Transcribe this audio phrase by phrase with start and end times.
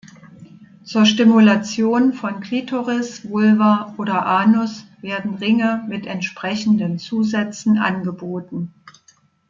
[0.83, 8.73] Zur Stimulation von Klitoris, Vulva oder Anus werden Ringe mit entsprechenden Zusätzen angeboten.